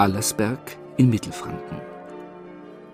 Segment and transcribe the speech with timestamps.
[0.00, 1.76] Allersberg in Mittelfranken.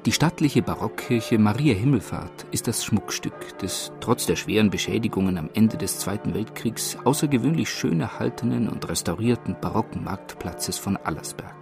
[0.06, 5.76] Die stattliche Barockkirche Maria Himmelfahrt ist das Schmuckstück des trotz der schweren Beschädigungen am Ende
[5.76, 11.54] des Zweiten Weltkriegs außergewöhnlich schön erhaltenen und restaurierten barocken Marktplatzes von Allersberg.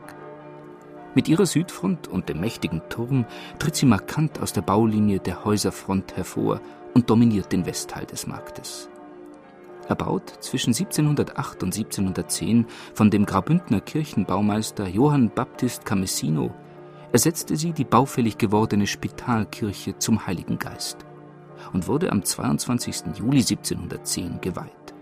[1.14, 3.26] Mit ihrer Südfront und dem mächtigen Turm
[3.58, 6.62] tritt sie markant aus der Baulinie der Häuserfront hervor
[6.94, 8.88] und dominiert den Westteil des Marktes
[9.88, 16.54] erbaut zwischen 1708 und 1710 von dem Graubündner Kirchenbaumeister Johann Baptist Camessino,
[17.12, 21.06] ersetzte sie die baufällig gewordene Spitalkirche zum Heiligen Geist
[21.72, 23.16] und wurde am 22.
[23.16, 24.94] Juli 1710 geweiht.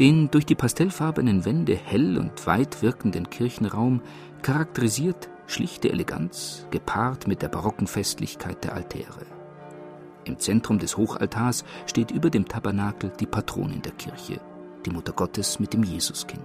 [0.00, 4.02] Den durch die pastellfarbenen Wände hell und weit wirkenden Kirchenraum
[4.42, 9.26] charakterisiert schlichte Eleganz, gepaart mit der barocken Festlichkeit der Altäre.
[10.24, 14.40] Im Zentrum des Hochaltars steht über dem Tabernakel die Patronin der Kirche,
[14.86, 16.42] die Mutter Gottes mit dem Jesuskind.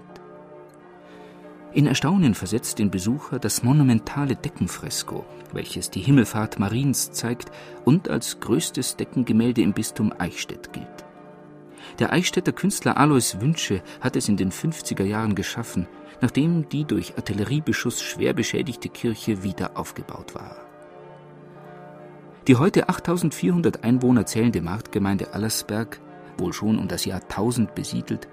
[1.71, 7.51] In Erstaunen versetzt den Besucher das monumentale Deckenfresko, welches die Himmelfahrt Mariens zeigt
[7.85, 10.87] und als größtes Deckengemälde im Bistum Eichstätt gilt.
[11.99, 15.87] Der Eichstätter Künstler Alois Wünsche hat es in den 50er Jahren geschaffen,
[16.21, 20.68] nachdem die durch Artilleriebeschuss schwer beschädigte Kirche wieder aufgebaut war.
[22.49, 26.01] Die heute 8400 Einwohner zählende Marktgemeinde Allersberg,
[26.39, 28.27] wohl schon um das Jahr 1000 besiedelt,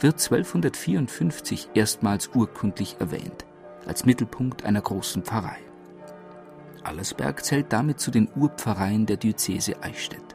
[0.00, 3.46] wird 1254 erstmals urkundlich erwähnt,
[3.86, 5.58] als Mittelpunkt einer großen Pfarrei.
[6.82, 10.34] Allersberg zählt damit zu den Urpfarreien der Diözese Eichstätt.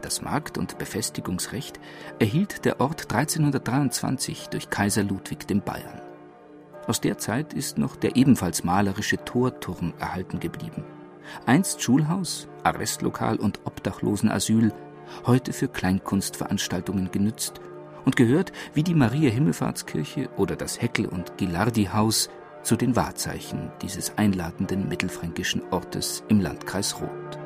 [0.00, 1.78] Das Markt- und Befestigungsrecht
[2.18, 6.00] erhielt der Ort 1323 durch Kaiser Ludwig dem Bayern.
[6.86, 10.84] Aus der Zeit ist noch der ebenfalls malerische Torturm erhalten geblieben
[11.46, 14.72] Einst Schulhaus, Arrestlokal und Obdachlosenasyl,
[15.26, 17.60] heute für Kleinkunstveranstaltungen genützt
[18.04, 22.28] und gehört, wie die Maria-Himmelfahrtskirche oder das Heckel- und Gilardi-Haus,
[22.62, 27.38] zu den Wahrzeichen dieses einladenden mittelfränkischen Ortes im Landkreis Roth.